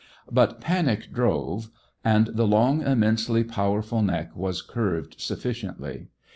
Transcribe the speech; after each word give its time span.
But 0.31 0.59
panic 0.59 1.13
drove, 1.13 1.69
and 2.03 2.25
the 2.33 2.47
long, 2.47 2.81
immensely 2.81 3.43
powerful 3.43 4.01
neck 4.01 4.35
was 4.35 4.63
curved 4.63 5.21
sufficiently. 5.21 6.07